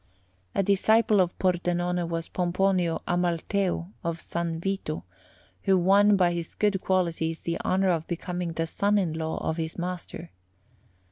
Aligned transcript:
A 0.55 0.63
disciple 0.63 1.21
of 1.21 1.37
Pordenone 1.37 2.09
was 2.09 2.27
Pomponio 2.27 3.03
Amalteo 3.07 3.91
of 4.03 4.19
San 4.19 4.59
Vito, 4.59 5.03
who 5.65 5.77
won 5.77 6.15
by 6.15 6.33
his 6.33 6.55
good 6.55 6.81
qualities 6.81 7.41
the 7.41 7.59
honour 7.63 7.91
of 7.91 8.07
becoming 8.07 8.53
the 8.53 8.65
son 8.65 8.97
in 8.97 9.13
law 9.13 9.37
of 9.47 9.57
his 9.57 9.77
master. 9.77 10.31